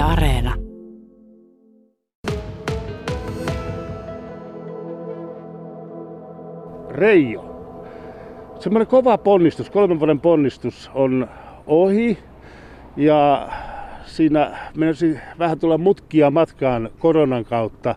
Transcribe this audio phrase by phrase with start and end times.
[0.00, 0.54] Yle Areena.
[6.90, 7.44] Reijo.
[8.58, 11.28] Semmoinen kova ponnistus, kolmen vuoden ponnistus on
[11.66, 12.18] ohi
[12.96, 13.48] ja
[14.06, 17.94] siinä menisi vähän tulla mutkia matkaan koronan kautta,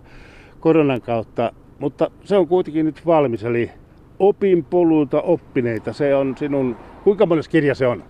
[0.60, 3.72] koronan kautta, mutta se on kuitenkin nyt valmis, eli
[4.20, 5.94] opin polulta oppineita.
[5.94, 8.04] Se on sinun, kuinka monessa kirja se on?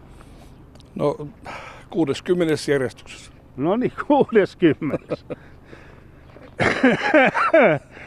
[0.95, 1.27] No
[1.89, 3.32] 60 järjestyksessä.
[3.57, 5.15] No niin, 60.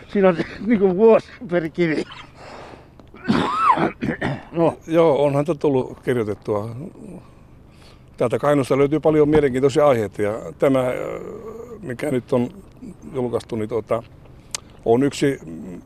[0.09, 0.36] Siinä on
[0.66, 2.05] niin kuin vuosi per kirja.
[4.52, 6.77] No, Joo, onhan tätä tullut kirjoitettua.
[8.16, 10.95] Täältä Kainuusta löytyy paljon mielenkiintoisia aiheita ja tämä, äh,
[11.83, 12.48] mikä nyt on
[13.14, 14.02] julkaistu, niin tuota,
[14.84, 15.41] on yksi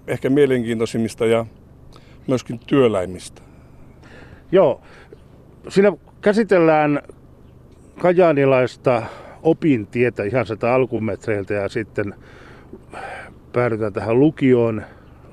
[0.07, 1.47] ehkä mielenkiintoisimmista ja
[2.27, 3.43] myöskin työläimistä.
[4.53, 4.81] joo.
[5.69, 7.03] Siinä käsitellään
[7.99, 9.03] kajaanilaista
[9.43, 12.15] opintietä ihan sieltä alkumetreiltä ja sitten
[13.53, 14.83] päädytään tähän lukioon.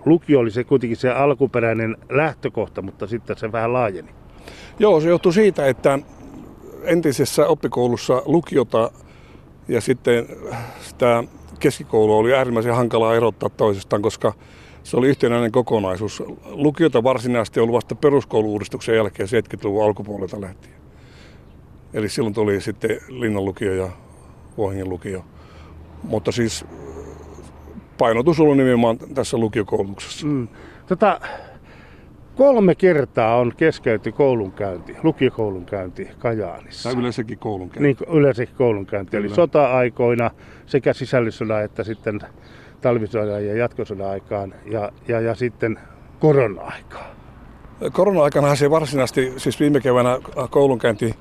[0.05, 4.09] Lukio oli se kuitenkin se alkuperäinen lähtökohta, mutta sitten se vähän laajeni.
[4.79, 5.99] Joo, se johtuu siitä, että
[6.83, 8.91] entisessä oppikoulussa lukiota
[9.67, 10.25] ja sitten
[10.81, 11.23] sitä
[11.59, 14.33] keskikoulua oli äärimmäisen hankalaa erottaa toisistaan, koska
[14.83, 16.23] se oli yhtenäinen kokonaisuus.
[16.45, 20.76] Lukiota varsinaisesti ollut vasta peruskouluuudistuksen jälkeen 70-luvun alkupuolelta lähtien.
[21.93, 23.89] Eli silloin tuli sitten Linnan lukio ja
[24.57, 25.25] Vuohingin lukio.
[26.03, 26.65] Mutta siis
[27.97, 30.27] painotus oli nimenomaan tässä lukiokoulutuksessa.
[30.27, 30.47] Mm.
[30.87, 31.19] Tota,
[32.35, 36.89] kolme kertaa on keskeyty koulunkäynti, lukiokoulunkäynti Kajaanissa.
[36.89, 39.17] Tai yleensäkin koulun Niin yleensäkin koulunkäynti.
[39.17, 39.35] Eli Kyllä.
[39.35, 40.31] sota-aikoina
[40.65, 42.19] sekä sisällissodan että sitten
[42.81, 45.79] talvisodan ja jatkosodan aikaan ja, ja, ja sitten
[46.19, 47.17] korona-aikaan.
[47.91, 51.15] Korona-aikana se varsinaisesti, siis viime keväänä koulunkäynti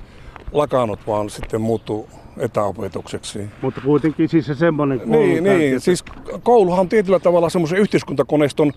[0.51, 2.05] lakannut, vaan sitten muuttui
[2.37, 3.39] etäopetukseksi.
[3.61, 6.03] Mutta kuitenkin siis se semmoinen Niin, koulunkäynti, niin, että- siis
[6.43, 8.71] kouluhan on tietyllä tavalla semmoisen yhteiskuntakoneiston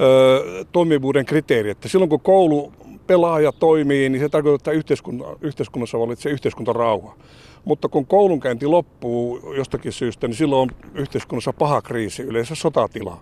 [0.00, 2.72] ö, toimivuuden kriteeri, että silloin kun koulu
[3.06, 7.16] pelaa ja toimii, niin se tarkoittaa, että yhteiskunta, yhteiskunnassa vallitsee yhteiskuntarauha.
[7.64, 13.20] Mutta kun koulunkäynti loppuu jostakin syystä, niin silloin on yhteiskunnassa paha kriisi, yleensä sotatila.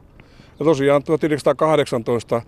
[0.58, 2.42] Ja tosiaan 1918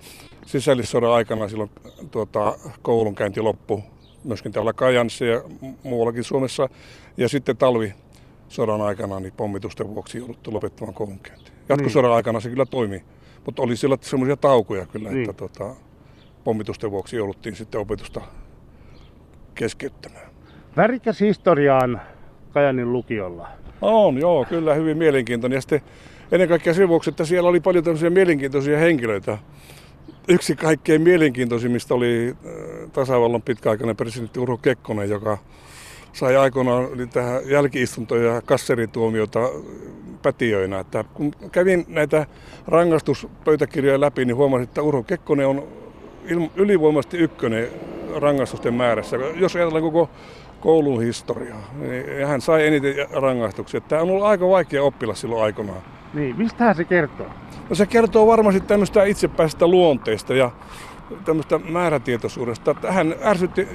[0.47, 1.71] sisällissodan aikana silloin
[2.11, 3.83] tuota, koulunkäynti loppui
[4.25, 6.69] myöskin täällä Kajanissa ja mu- muuallakin Suomessa.
[7.17, 11.53] Ja sitten talvisodan aikana niin pommitusten vuoksi jouduttu lopettamaan koulunkäynti.
[11.69, 13.05] Jatkosodan aikana se kyllä toimi,
[13.47, 15.31] mutta oli siellä semmoisia taukoja kyllä, Niin.
[15.31, 15.75] että tuota,
[16.45, 18.21] pommitusten vuoksi jouduttiin sitten opetusta
[19.55, 20.27] keskeyttämään.
[20.77, 22.01] Värikäs historiaan
[22.53, 23.49] Kajanin lukiolla.
[23.83, 25.57] On, joo, kyllä hyvin mielenkiintoinen.
[25.57, 25.81] Ja sitten
[26.33, 29.39] ennen kaikkea sen vuoksi, että siellä oli paljon tämmöisiä mielenkiintoisia henkilöitä.
[30.29, 32.53] Yksi kaikkein mielenkiintoisimmista oli äh,
[32.93, 35.39] tasavallan pitkäaikainen presidentti Urho Kekkonen, joka
[36.13, 39.41] sai aikoinaan niitä jälkiistuntoja ja kasserituomiota
[40.23, 40.79] pätiöinä.
[40.79, 42.27] Että kun kävin näitä
[42.67, 45.69] rangaistuspöytäkirjoja läpi, niin huomasin, että Urho Kekkonen on
[46.57, 47.69] ylivoimaisesti ykkönen
[48.17, 49.17] rangaistusten määrässä.
[49.17, 50.11] Jos ajatellaan koko
[50.61, 53.81] koulun historiaa, niin hän sai eniten rangaistuksia.
[53.81, 55.83] Tämä on ollut aika vaikea oppilas silloin aikanaan.
[56.15, 57.27] Niin, mistähän se kertoo?
[57.69, 60.51] No se kertoo varmasti tämmöistä itsepäisestä luonteesta ja
[61.25, 62.75] tämmöistä määrätietoisuudesta.
[62.89, 63.69] Hän ärsytti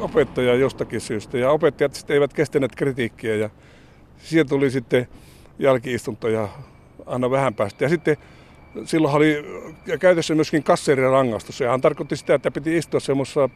[0.00, 3.50] opettajaa jostakin syystä ja opettajat sitten eivät kestäneet kritiikkiä ja
[4.18, 5.08] sieltä tuli sitten
[5.58, 6.48] jälkiistuntoja
[7.06, 7.84] aina vähän päästä.
[7.84, 8.16] Ja sitten
[8.84, 9.44] silloin oli
[10.00, 11.60] käytössä myöskin kasserirangaistus.
[11.60, 13.48] Ja hän tarkoitti sitä, että piti istua semmoisessa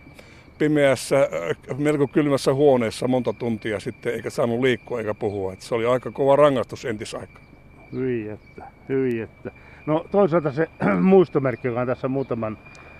[0.58, 1.28] pimeässä,
[1.70, 5.52] äh, melko kylmässä huoneessa monta tuntia sitten, eikä saanut liikkua eikä puhua.
[5.52, 7.40] Että se oli aika kova rangaistus entisaika.
[7.92, 9.50] Hyi että, hyi että.
[9.86, 10.68] No toisaalta se
[11.00, 12.58] muistomerkki, joka on tässä muutaman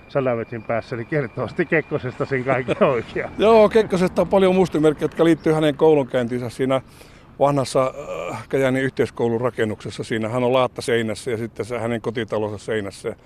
[0.09, 3.27] salametrin päässä, niin kertoo sitten Kekkosesta sen kaiken oikein.
[3.39, 6.81] Joo, Kekkosesta on paljon muistomerkkejä, jotka liittyy hänen koulunkäyntinsä siinä
[7.39, 7.95] vanhassa
[8.31, 10.05] äh, Kajaanin yhteiskoulun rakennuksessa.
[10.05, 13.17] Siinä hän on laatta seinässä ja sitten se hänen kotitalonsa seinässä.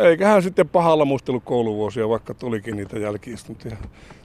[0.00, 3.76] Eikä hän sitten pahalla muistellut kouluvuosia, vaikka tulikin niitä jälkiistuntoja.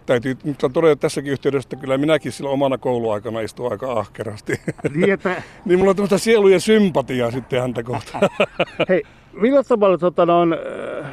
[0.05, 4.53] Täytyy nyt todeta tässäkin yhteydessä, että kyllä minäkin silloin omana kouluaikana istuin aika ahkerasti.
[4.93, 8.29] Niin, että, niin mulla on tämmöistä sielujen sympatiaa sitten häntä kohtaan.
[8.89, 9.03] hei,
[9.33, 10.57] millä tavalla tota, on,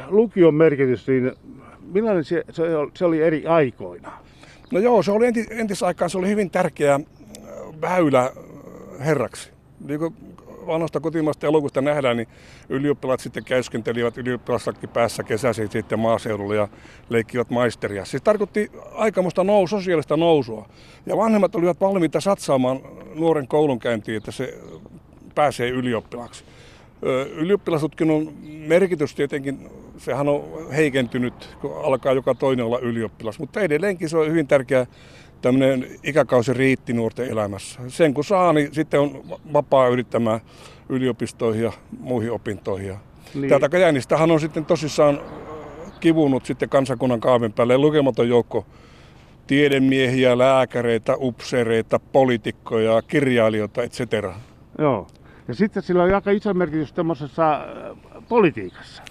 [0.07, 1.31] lukion merkitys, niin
[1.93, 2.43] millainen se,
[2.93, 4.11] se, oli, eri aikoina?
[4.71, 7.01] No joo, se oli enti, entisaikaan se oli hyvin tärkeä äh,
[7.81, 8.31] väylä äh,
[8.99, 9.51] herraksi.
[9.87, 10.15] Niin kuin
[10.67, 12.27] vanhasta kotimaasta elokusta nähdään, niin
[12.69, 16.67] ylioppilaat sitten käyskentelivät ylioppilasakki päässä kesäisin sitten maaseudulla ja
[17.09, 18.05] leikkivät maisteria.
[18.05, 20.69] Se tarkoitti aikamoista nous, sosiaalista nousua.
[21.05, 22.79] Ja vanhemmat olivat valmiita satsaamaan
[23.15, 24.57] nuoren koulunkäyntiin, että se
[25.35, 26.43] pääsee ylioppilaaksi.
[27.05, 34.09] Ö, Ylioppilastutkinnon merkitys tietenkin, sehän on heikentynyt, kun alkaa joka toinen olla ylioppilas, mutta edelleenkin
[34.09, 34.87] se on hyvin tärkeä
[35.45, 37.79] tämmöinen ikäkausi riitti nuorten elämässä.
[37.87, 40.39] Sen kun saa, niin sitten on vapaa yrittämään
[40.89, 42.95] yliopistoihin ja muihin opintoihin.
[43.35, 43.49] Niin.
[43.49, 45.19] Täältä Kajänistähän on sitten tosissaan
[45.99, 48.65] kivunut sitten kansakunnan kaaven päälle lukematon joukko
[49.47, 53.99] tiedemiehiä, lääkäreitä, upseereita, poliitikkoja, kirjailijoita, etc.
[54.79, 55.07] Joo.
[55.47, 57.61] Ja sitten sillä on aika iso merkitys tämmöisessä äh,
[58.29, 59.03] politiikassa.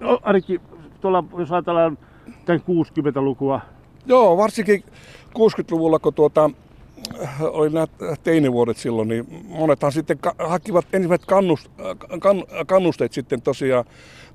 [0.00, 0.60] No, ainakin
[1.00, 1.98] tuolla, jos ajatellaan
[2.44, 3.60] tämän 60-lukua.
[4.06, 4.84] Joo, varsinkin
[5.38, 6.50] 60-luvulla, kun tuota,
[7.40, 7.86] oli nämä
[8.22, 11.68] teinivuodet silloin, niin monethan sitten hakivat ensimmäiset kannust,
[12.20, 13.84] kann, kannusteet sitten tosiaan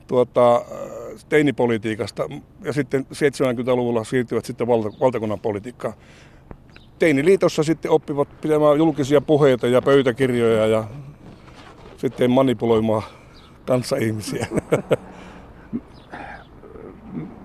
[0.07, 0.65] tuota,
[1.29, 2.29] teinipolitiikasta
[2.63, 5.93] ja sitten 70-luvulla siirtyivät sitten valta, valtakunnan politiikkaan.
[6.99, 10.83] Teiniliitossa sitten oppivat pitämään julkisia puheita ja pöytäkirjoja ja
[11.97, 13.03] sitten manipuloimaan
[13.65, 14.47] kanssaihmisiä.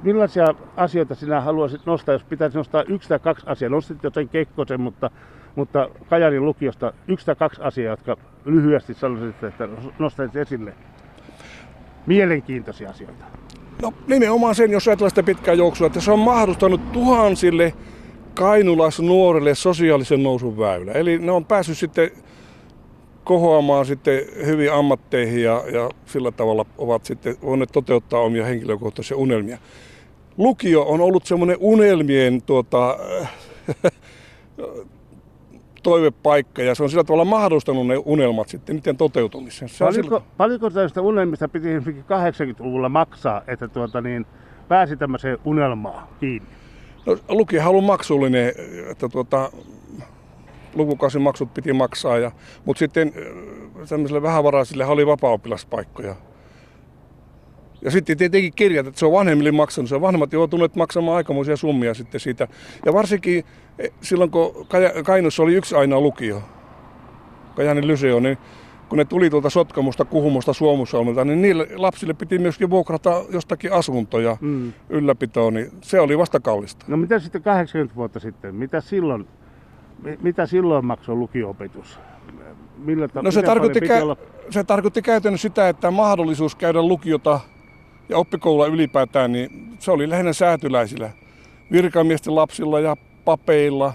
[0.02, 3.70] Millaisia asioita sinä haluaisit nostaa, jos pitäisi nostaa yksi tai kaksi asiaa?
[3.70, 5.10] Nostit jo sen Kekkosen, mutta,
[5.54, 9.68] mutta Kajanin lukiosta yksi tai kaksi asiaa, jotka lyhyesti sanoisit, että
[9.98, 10.74] nostaisit esille
[12.06, 13.24] mielenkiintoisia asioita.
[13.82, 17.72] No nimenomaan sen, jos ajatellaan sitä pitkää juoksua, että se on mahdollistanut tuhansille
[18.34, 20.92] kainulaisnuorille sosiaalisen nousun väylä.
[20.92, 22.10] Eli ne on päässyt sitten
[23.24, 29.58] kohoamaan sitten hyvin ammatteihin ja, ja sillä tavalla ovat sitten voineet toteuttaa omia henkilökohtaisia unelmia.
[30.40, 32.98] Lukio on ollut semmoinen unelmien tuota,
[35.82, 39.68] toivepaikka ja se on sillä tavalla mahdollistanut ne unelmat sitten niiden toteutumisen.
[39.68, 40.30] Se paljonko, sillä...
[40.36, 44.26] paljonko tästä unelmista piti 80-luvulla maksaa, että tuota niin,
[44.68, 46.48] pääsi tämmöiseen unelmaan kiinni?
[47.06, 48.52] No, lukio on maksullinen,
[48.90, 49.52] että tuota,
[50.74, 52.30] lukukausimaksut piti maksaa, ja,
[52.64, 53.12] mutta sitten
[53.88, 56.16] tämmöisille vähävaraisille oli vapaa-oppilaspaikkoja.
[57.82, 59.88] Ja sitten tietenkin kirjat, että se on vanhemmille maksanut.
[59.88, 62.48] Se on vanhemmat joutuneet maksamaan aikamoisia summia sitten siitä.
[62.86, 63.44] Ja varsinkin
[63.78, 64.66] e, silloin, kun
[65.04, 66.42] Kainussa oli yksi aina lukio,
[67.56, 68.38] Kajanin Lyseo, niin
[68.88, 74.36] kun ne tuli tuolta Sotkamusta, Kuhumosta, Suomussalmelta, niin niille lapsille piti myöskin vuokrata jostakin asuntoja
[74.40, 74.72] mm.
[74.88, 76.84] ylläpitoon, niin se oli vasta kallista.
[76.88, 78.54] No mitä sitten 80 vuotta sitten?
[78.54, 79.28] Mitä silloin,
[80.22, 81.98] mitä silloin maksoi lukio-opetus?
[82.78, 84.16] Millä ta- no se tarkoitti, kä- olla...
[84.50, 87.40] se tarkoitti käytännössä sitä, että mahdollisuus käydä lukiota
[88.10, 91.10] ja oppikoulua ylipäätään, niin se oli lähinnä säätyläisillä.
[91.72, 93.92] Virkamiesten lapsilla ja papeilla,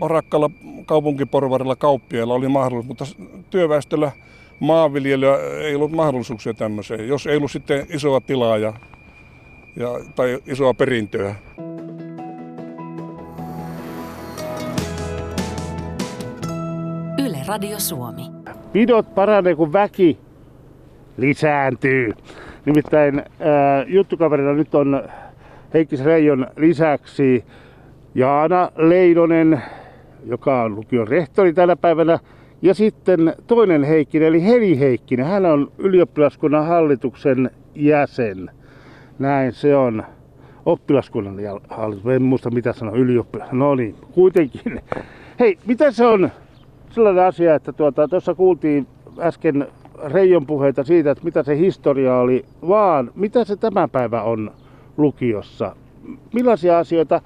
[0.00, 0.50] varakkalla
[0.86, 3.04] kaupunkiporvarilla, kauppiailla oli mahdollisuus, mutta
[3.50, 4.12] työväestöllä
[4.60, 8.72] maanviljelyä ei ollut mahdollisuuksia tämmöiseen, jos ei ollut sitten isoa tilaa ja,
[9.76, 11.34] ja, tai isoa perintöä.
[17.18, 18.22] Yle Radio Suomi.
[18.72, 20.27] Pidot paranee, kun väki
[21.18, 22.12] lisääntyy.
[22.64, 25.02] Nimittäin ää, juttukaverina nyt on
[25.74, 27.44] Heikki Reijon lisäksi
[28.14, 29.62] Jaana Leinonen,
[30.26, 32.18] joka on lukion rehtori tänä päivänä,
[32.62, 35.26] ja sitten toinen Heikkinen, eli Heli Heikkinen.
[35.26, 38.50] Hän on ylioppilaskunnan hallituksen jäsen.
[39.18, 40.02] Näin se on.
[40.66, 41.36] Oppilaskunnan
[41.68, 42.06] hallitus.
[42.06, 43.52] En muista mitä sanoo ylioppilas.
[43.52, 44.80] No niin, kuitenkin.
[45.40, 46.30] Hei, mitä se on
[46.90, 48.86] sellainen asia, että tuota, tuossa kuultiin
[49.18, 49.66] äsken
[50.04, 54.50] Reijon puheita siitä, että mitä se historia oli, vaan mitä se tämä päivä on
[54.96, 55.76] lukiossa.
[56.34, 57.20] Millaisia asioita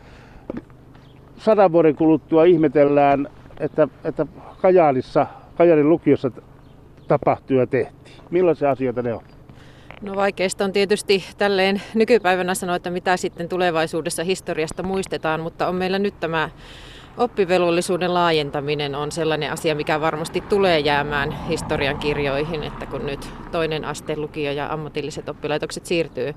[1.36, 3.28] sadan vuoden kuluttua ihmetellään,
[3.60, 4.26] että, että
[4.62, 6.30] Kajaanissa, Kajaanin lukiossa
[7.08, 8.16] tapahtui ja tehtiin.
[8.30, 9.22] Millaisia asioita ne on?
[10.02, 15.74] No vaikeista on tietysti tälleen nykypäivänä sanoa, että mitä sitten tulevaisuudessa historiasta muistetaan, mutta on
[15.74, 16.50] meillä nyt tämä
[17.16, 23.84] oppivelvollisuuden laajentaminen on sellainen asia, mikä varmasti tulee jäämään historian kirjoihin, että kun nyt toinen
[23.84, 26.34] aste lukio ja ammatilliset oppilaitokset siirtyy,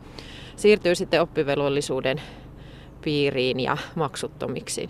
[0.55, 2.21] siirtyy sitten oppivelvollisuuden
[3.01, 4.89] piiriin ja maksuttomiksi.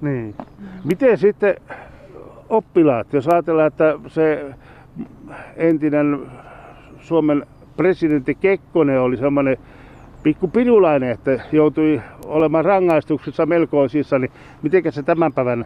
[0.00, 0.34] Niin.
[0.84, 1.56] Miten sitten
[2.48, 4.54] oppilaat, jos ajatellaan, että se
[5.56, 6.30] entinen
[7.00, 7.46] Suomen
[7.76, 9.56] presidentti Kekkonen oli semmoinen
[10.22, 15.64] pikku pidulainen, että joutui olemaan rangaistuksessa melkoisissa, niin miten se tämän päivän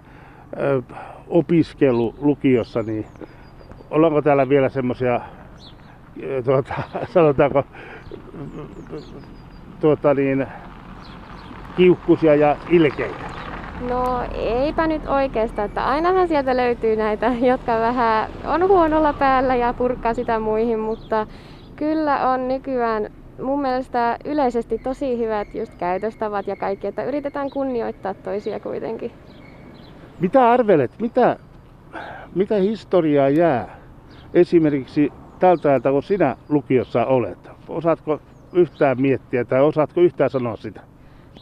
[0.59, 0.83] ö,
[1.29, 3.07] opiskelu lukiossa, niin
[3.91, 5.21] ollaanko täällä vielä semmoisia,
[6.45, 6.75] tuota,
[7.15, 7.65] sanotaanko,
[9.81, 10.47] tuota niin,
[11.77, 13.35] kiukkusia ja ilkeitä?
[13.89, 19.73] No eipä nyt oikeastaan, että ainahan sieltä löytyy näitä, jotka vähän on huonolla päällä ja
[19.75, 21.27] purkaa sitä muihin, mutta
[21.77, 23.11] kyllä on nykyään
[23.43, 29.13] mun mielestä yleisesti tosi hyvät just käytöstavat ja kaikki, että yritetään kunnioittaa toisia kuitenkin.
[30.21, 31.37] Mitä arvelet, mitä,
[32.35, 33.77] mitä historiaa jää
[34.35, 37.51] esimerkiksi tältä ajalta, kun sinä lukiossa olet?
[37.69, 38.21] Osaatko
[38.53, 40.81] yhtään miettiä tai osaatko yhtään sanoa sitä?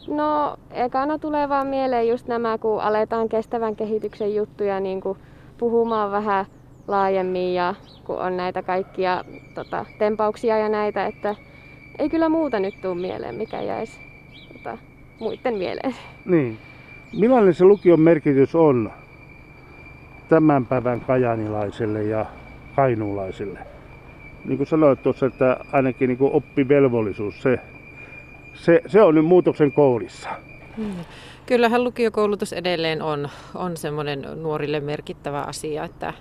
[0.07, 5.17] No, ekana tulee vaan mieleen just nämä, kun aletaan kestävän kehityksen juttuja niin kuin
[5.57, 6.45] puhumaan vähän
[6.87, 9.23] laajemmin ja kun on näitä kaikkia
[9.55, 11.35] tota, tempauksia ja näitä, että
[11.99, 13.99] ei kyllä muuta nyt tule mieleen, mikä jäisi
[14.53, 14.77] tota,
[15.19, 15.95] muiden mieleen.
[16.25, 16.57] Niin.
[17.19, 18.91] Millainen se lukion merkitys on
[20.29, 22.25] tämän päivän kajanilaiselle ja
[22.75, 23.59] kainuulaiselle?
[24.45, 27.59] Niin kuin sanoit tuossa, että ainakin niin kuin oppivelvollisuus, se,
[28.53, 30.29] se, se on nyt muutoksen kourissa.
[30.77, 30.95] Hmm.
[31.45, 36.13] Kyllähän lukiokoulutus edelleen on, on semmoinen nuorille merkittävä asia, että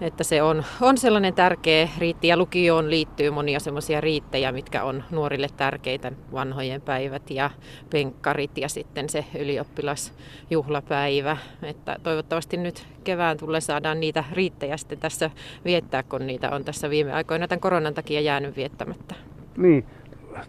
[0.00, 5.04] että se on, on sellainen tärkeä riitti ja lukioon liittyy monia semmoisia riittejä, mitkä on
[5.10, 7.50] nuorille tärkeitä, vanhojen päivät ja
[7.90, 11.36] penkkarit ja sitten se ylioppilasjuhlapäivä.
[11.62, 15.30] Että toivottavasti nyt kevään tulee saadaan niitä riittejä sitten tässä
[15.64, 19.14] viettää, kun niitä on tässä viime aikoina tämän koronan takia jäänyt viettämättä.
[19.56, 19.84] Niin,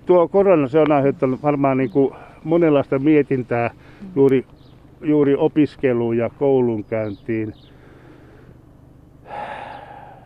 [0.05, 3.71] tuo korona se on aiheuttanut varmaan niin kuin monenlaista mietintää
[4.15, 4.45] juuri,
[5.01, 7.53] juuri opiskeluun ja koulunkäyntiin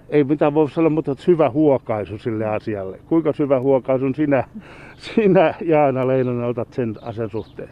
[0.10, 3.00] ei mitään voi sanoa, mutta syvä huokaisu sille asialle.
[3.08, 4.44] Kuinka syvä huokaisun sinä,
[5.16, 7.70] sinä Jaana Leinonen otat sen asian suhteen?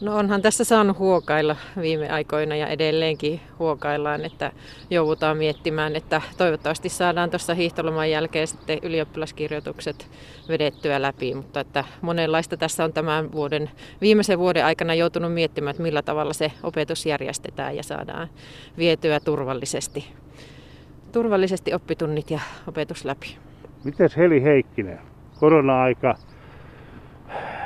[0.00, 4.52] No onhan tässä saanut huokailla viime aikoina ja edelleenkin huokaillaan, että
[4.90, 10.10] joudutaan miettimään, että toivottavasti saadaan tuossa hiihtoloman jälkeen sitten ylioppilaskirjoitukset
[10.48, 15.82] vedettyä läpi, mutta että monenlaista tässä on tämän vuoden, viimeisen vuoden aikana joutunut miettimään, että
[15.82, 18.28] millä tavalla se opetus järjestetään ja saadaan
[18.78, 20.04] vietyä turvallisesti
[21.14, 23.36] turvallisesti oppitunnit ja opetus läpi.
[23.84, 24.98] Mites Heli Heikkinen?
[25.40, 26.14] Korona-aika,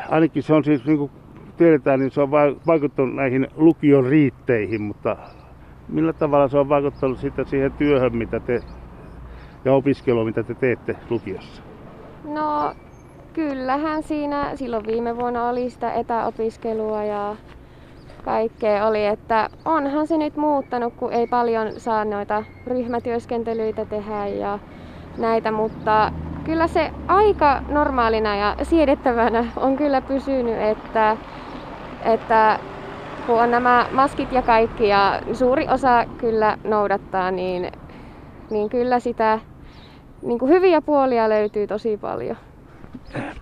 [0.09, 1.11] ainakin se on siis niin kuin
[1.57, 2.31] tiedetään, niin se on
[2.67, 5.17] vaikuttanut näihin lukion riitteihin, mutta
[5.89, 8.61] millä tavalla se on vaikuttanut sitten siihen työhön, mitä te
[9.65, 11.63] ja opiskeluun, mitä te teette lukiossa?
[12.25, 12.75] No
[13.33, 17.37] kyllähän siinä silloin viime vuonna oli sitä etäopiskelua ja
[18.25, 24.59] kaikkea oli, että onhan se nyt muuttanut, kun ei paljon saa noita ryhmätyöskentelyitä tehdä ja
[25.19, 26.13] näitä, mutta
[26.45, 31.17] kyllä se aika normaalina ja siedettävänä on kyllä pysynyt, että,
[32.05, 32.59] että
[33.27, 37.73] kun on nämä maskit ja kaikki ja suuri osa kyllä noudattaa, niin,
[38.51, 39.41] niin kyllä sitä
[40.23, 42.37] niin kuin hyviä puolia löytyy tosi paljon.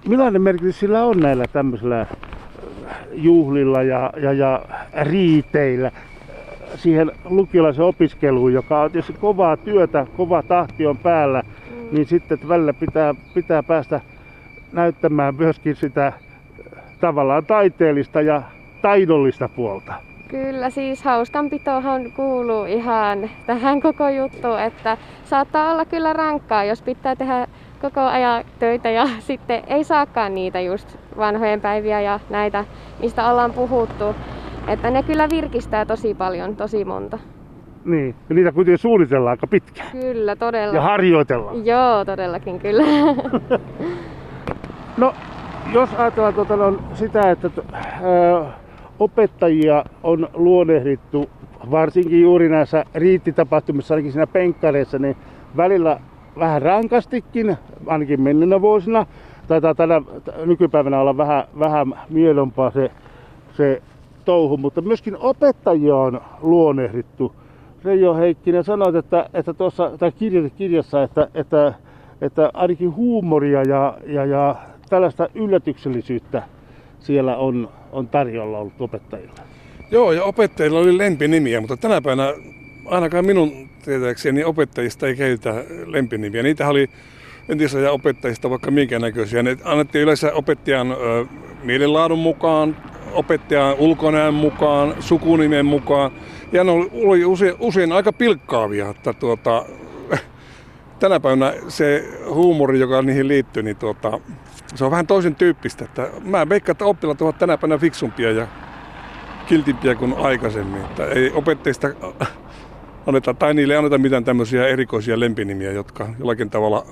[0.08, 2.06] Millainen merkitys sillä on näillä tämmöisillä
[3.12, 4.62] juhlilla ja, ja, ja
[5.02, 5.90] riiteillä
[6.74, 11.88] siihen lukiolaisen opiskeluun, joka on tietysti kovaa työtä, kova tahti on päällä, mm.
[11.92, 14.00] niin sitten että välillä pitää, pitää päästä
[14.72, 16.12] näyttämään myöskin sitä
[17.00, 18.42] tavallaan taiteellista ja
[18.82, 19.94] taidollista puolta.
[20.28, 27.16] Kyllä, siis hauskanpitohan kuuluu ihan tähän koko juttuun, että saattaa olla kyllä rankkaa, jos pitää
[27.16, 27.46] tehdä
[27.82, 32.64] koko ajan töitä ja sitten ei saakaan niitä just vanhojen päiviä ja näitä,
[33.00, 34.14] mistä ollaan puhuttu.
[34.68, 37.18] Että ne kyllä virkistää tosi paljon, tosi monta.
[37.84, 39.90] Niin, ja niitä kuitenkin suunnitellaan aika pitkään.
[39.92, 40.74] Kyllä, todella.
[40.74, 41.66] Ja harjoitellaan.
[41.66, 42.82] Joo, todellakin kyllä.
[44.96, 45.14] no,
[45.72, 48.44] jos ajatellaan tuota, no, sitä, että ö,
[48.98, 51.30] opettajia on luonehdittu
[51.70, 55.16] varsinkin juuri näissä riittitapahtumissa, ainakin siinä penkkareissa, niin
[55.56, 56.00] välillä
[56.38, 59.06] vähän rankastikin, ainakin menneenä vuosina.
[59.48, 60.02] Taitaa tänä
[60.46, 62.90] nykypäivänä olla vähän, vähän mielompaa se,
[63.56, 63.82] se
[64.24, 67.32] touhu, mutta myöskin opettajia on luonehdittu.
[67.84, 70.12] Reijo Heikkinen sanoi, että, että tuossa tai
[70.56, 71.74] kirjassa, että, että,
[72.20, 74.56] että ainakin huumoria ja, ja, ja
[74.88, 76.42] tällaista yllätyksellisyyttä
[77.00, 79.34] siellä on, on tarjolla ollut opettajilla.
[79.90, 82.32] Joo, ja opettajilla oli lempinimiä, mutta tänä päivänä
[82.88, 86.42] ainakaan minun tietääkseni opettajista ei käytä lempinimiä.
[86.42, 86.90] Niitä oli
[87.48, 89.42] entisiä opettajista vaikka minkä näköisiä.
[89.42, 91.26] Ne annettiin yleensä opettajan ö,
[91.62, 92.76] mielenlaadun mukaan,
[93.12, 96.10] opettajan ulkonäön mukaan, sukunimen mukaan.
[96.52, 98.90] Ja ne oli usein, usein aika pilkkaavia.
[98.90, 99.64] Että tuota,
[101.00, 104.20] tänä päivänä se huumori, joka niihin liittyy, niin tuota,
[104.74, 105.84] se on vähän toisen tyyppistä.
[105.84, 108.46] Että mä veikkaan, että oppilaat ovat tänä päivänä fiksumpia ja
[109.46, 110.84] kiltimpiä kuin aikaisemmin.
[110.84, 111.88] Että ei opettajista
[113.06, 116.86] anneta, tai niille ei anneta mitään tämmöisiä erikoisia lempinimiä, jotka jollakin tavalla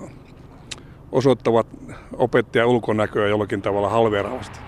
[1.12, 1.66] osoittavat
[2.12, 4.58] opettajan ulkonäköä jollakin tavalla halveraavasti.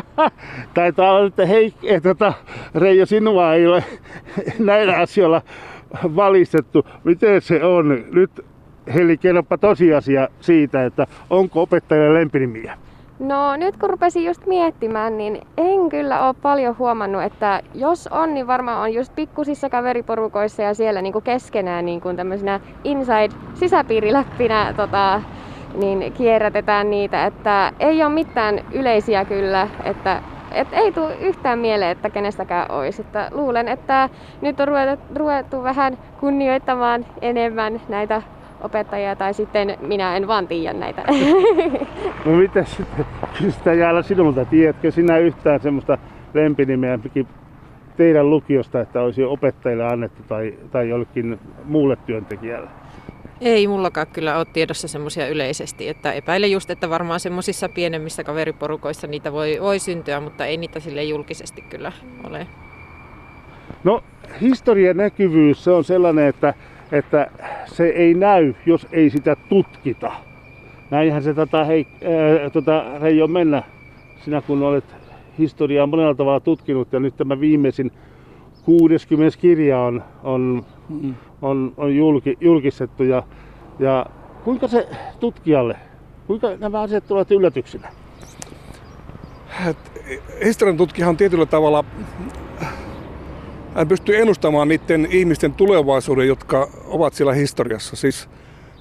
[0.74, 2.32] Taitaa olla, että hei, että tota,
[2.74, 3.84] Reijo, sinua ei ole
[4.58, 5.42] näillä asioilla
[6.16, 6.86] valistettu.
[7.04, 8.04] Miten se on?
[8.12, 8.30] Nyt
[8.94, 12.78] Heli, kerropa tosiasia siitä, että onko opettajille lempinimiä?
[13.28, 18.34] No nyt kun rupesin just miettimään, niin en kyllä ole paljon huomannut, että jos on,
[18.34, 24.72] niin varmaan on just pikkusissa kaveriporukoissa ja siellä niinku keskenään niin kuin tämmöisenä inside sisäpiiriläppinä
[24.76, 25.22] tota,
[25.74, 31.90] niin kierrätetään niitä, että ei ole mitään yleisiä kyllä, että et ei tule yhtään mieleen,
[31.90, 33.02] että kenestäkään olisi.
[33.02, 34.08] Että luulen, että
[34.40, 38.22] nyt on ruvettu, ruvettu vähän kunnioittamaan enemmän näitä
[38.64, 41.04] opettajia tai sitten minä en vaan tiedä näitä.
[42.24, 43.06] No miten sitten,
[43.38, 45.98] kysytään Jaala sinulta, tiedätkö sinä yhtään semmoista
[46.34, 46.98] lempinimeä
[47.96, 52.70] teidän lukiosta, että olisi opettajille annettu tai, tai jollekin muulle työntekijälle?
[53.40, 59.06] Ei mullakaan kyllä ole tiedossa semmoisia yleisesti, että epäilen just, että varmaan semmoisissa pienemmissä kaveriporukoissa
[59.06, 61.92] niitä voi, voi syntyä, mutta ei niitä sille julkisesti kyllä
[62.24, 62.46] ole.
[63.84, 64.02] No
[64.40, 66.54] historian näkyvyys se on sellainen, että,
[66.92, 67.30] että
[67.66, 70.12] se ei näy, jos ei sitä tutkita.
[70.90, 71.86] Näinhän se tätä hei,
[72.40, 73.62] ää, tota, Reijo mennä,
[74.24, 74.84] sinä kun olet
[75.38, 77.92] historiaa monella tavalla tutkinut ja nyt tämä viimeisin
[78.64, 79.38] 60.
[79.38, 80.66] kirja on, on,
[81.42, 83.22] on, on julki, julkistettu ja,
[83.78, 84.06] ja
[84.44, 84.88] kuinka se
[85.20, 85.76] tutkijalle,
[86.26, 87.88] kuinka nämä asiat tulevat yllätyksinä?
[90.44, 91.84] Historian tutkijahan on tietyllä tavalla
[93.74, 97.96] hän pystyy ennustamaan niiden ihmisten tulevaisuuden, jotka ovat siellä historiassa.
[97.96, 98.28] Siis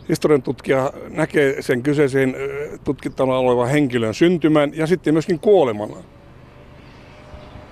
[0.10, 2.36] historian tutkija näkee sen kyseisen
[2.84, 5.90] tutkittavana olevan henkilön syntymän ja sitten myöskin kuoleman.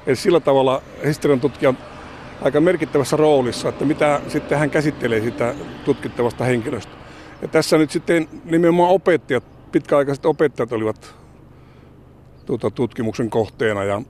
[0.08, 1.78] Eli sillä tavalla historian tutkija on
[2.42, 6.92] aika merkittävässä roolissa, että mitä sitten hän käsittelee sitä tutkittavasta henkilöstä.
[7.42, 11.16] Ja tässä nyt sitten nimenomaan opettajat, pitkäaikaiset opettajat olivat
[12.46, 14.02] tuota, tutkimuksen kohteena ja,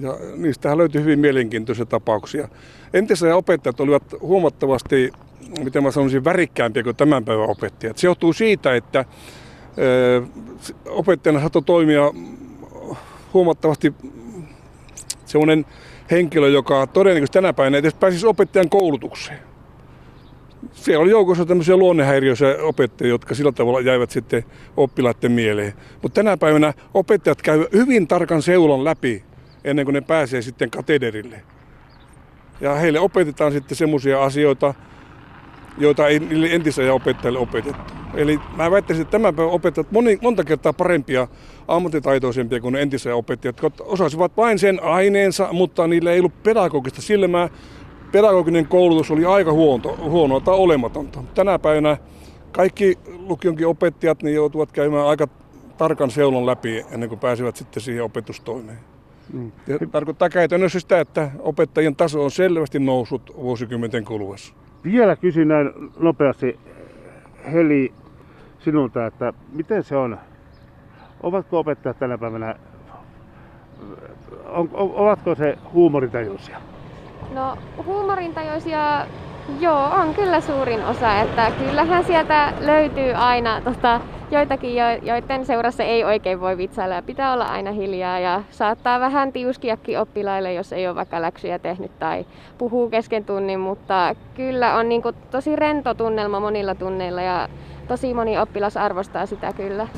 [0.00, 2.48] ja niistähän löytyi hyvin mielenkiintoisia tapauksia.
[2.94, 5.12] Entisiä opettajat olivat huomattavasti,
[5.64, 7.98] miten mä sanoisin, värikkäämpiä kuin tämän päivän opettajat.
[7.98, 9.04] Se johtuu siitä, että
[9.78, 10.22] ö,
[10.88, 12.12] opettajana saattoi toimia
[13.34, 13.94] huomattavasti
[15.24, 15.66] semmoinen
[16.10, 19.38] henkilö, joka todennäköisesti tänä päivänä edes pääsisi opettajan koulutukseen.
[20.72, 24.44] Siellä oli joukossa tämmöisiä luonnehäiriöisiä opettajia, jotka sillä tavalla jäivät sitten
[24.76, 25.72] oppilaiden mieleen.
[26.02, 29.24] Mutta tänä päivänä opettajat käyvät hyvin tarkan seulan läpi
[29.64, 31.42] ennen kuin ne pääsee sitten katederille.
[32.60, 34.74] Ja heille opetetaan sitten semmoisia asioita,
[35.78, 37.94] joita ei niille entisille opettajille opetettu.
[38.14, 41.28] Eli mä väittäisin, että tämän päivän opettajat moni, monta kertaa parempia,
[41.68, 47.02] ammattitaitoisempia kuin ne entisiä opettajat, jotka osasivat vain sen aineensa, mutta niillä ei ollut pedagogista
[47.02, 47.48] silmää.
[48.12, 51.22] Pedagoginen koulutus oli aika huono, huonoa tai olematonta.
[51.34, 51.96] Tänä päivänä
[52.52, 55.28] kaikki lukionkin opettajat niin joutuvat käymään aika
[55.78, 58.93] tarkan seulon läpi ennen kuin pääsevät sitten siihen opetustoimeen.
[59.32, 59.52] Mm.
[59.66, 64.54] Ja tarkoittaa käytännössä sitä, että opettajien taso on selvästi noussut vuosikymmenten kuluessa.
[64.84, 66.60] Vielä kysyn näin nopeasti
[67.52, 67.92] Heli
[68.58, 70.18] sinulta, että miten se on,
[71.22, 72.54] ovatko opettajat tänä päivänä,
[74.46, 76.58] on, ovatko se huumorintajuisia?
[77.34, 79.06] No huumorintajuisia,
[79.60, 84.00] joo, on kyllä suurin osa, että kyllähän sieltä löytyy aina tota,
[84.34, 89.32] joitakin, joiden seurassa ei oikein voi vitsailla ja pitää olla aina hiljaa ja saattaa vähän
[89.32, 92.26] tiuskiakin oppilaille, jos ei ole vaikka läksyjä tehnyt tai
[92.58, 97.48] puhuu kesken tunnin, mutta kyllä on niin kuin tosi rento tunnelma monilla tunneilla ja
[97.88, 99.88] tosi moni oppilas arvostaa sitä kyllä.